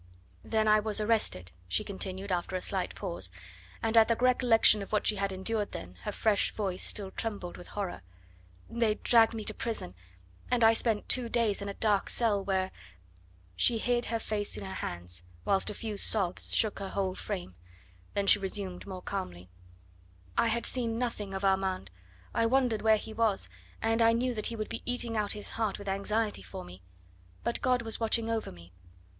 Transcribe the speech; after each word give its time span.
"Then 0.43 0.67
I 0.67 0.79
was 0.79 0.99
arrested," 0.99 1.51
she 1.67 1.83
continued 1.83 2.31
after 2.31 2.55
a 2.55 2.61
slight 2.63 2.95
pause, 2.95 3.29
and 3.83 3.95
at 3.95 4.07
the 4.07 4.15
recollection 4.15 4.81
of 4.81 4.91
what 4.91 5.05
she 5.05 5.17
had 5.17 5.31
endured 5.31 5.73
then 5.73 5.93
her 6.05 6.11
fresh 6.11 6.51
voice 6.55 6.81
still 6.81 7.11
trembled 7.11 7.55
with 7.55 7.67
horror. 7.67 8.01
"They 8.67 8.95
dragged 8.95 9.35
me 9.35 9.43
to 9.43 9.53
prison, 9.53 9.93
and 10.49 10.63
I 10.63 10.73
spent 10.73 11.07
two 11.07 11.29
days 11.29 11.61
in 11.61 11.69
a 11.69 11.75
dark 11.75 12.09
cell, 12.09 12.43
where" 12.43 12.71
She 13.55 13.77
hid 13.77 14.05
her 14.05 14.17
face 14.17 14.57
in 14.57 14.63
her 14.65 14.73
hands, 14.73 15.23
whilst 15.45 15.69
a 15.69 15.75
few 15.75 15.97
sobs 15.97 16.55
shook 16.55 16.79
her 16.79 16.89
whole 16.89 17.13
frame; 17.13 17.53
then 18.15 18.25
she 18.25 18.39
resumed 18.39 18.87
more 18.87 19.03
calmly: 19.03 19.51
"I 20.35 20.47
had 20.47 20.65
seen 20.65 20.97
nothing 20.97 21.31
of 21.35 21.45
Armand. 21.45 21.91
I 22.33 22.47
wondered 22.47 22.81
where 22.81 22.97
he 22.97 23.13
was, 23.13 23.49
and 23.83 24.01
I 24.01 24.13
knew 24.13 24.33
that 24.33 24.47
he 24.47 24.55
would 24.55 24.67
be 24.69 24.81
eating 24.83 25.15
out 25.15 25.33
his 25.33 25.49
heart 25.51 25.77
with 25.77 25.87
anxiety 25.87 26.41
for 26.41 26.63
me. 26.65 26.81
But 27.43 27.61
God 27.61 27.83
was 27.83 27.99
watching 27.99 28.31
over 28.31 28.51
me. 28.51 28.73